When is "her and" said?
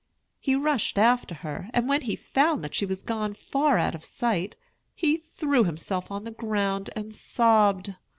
1.35-1.87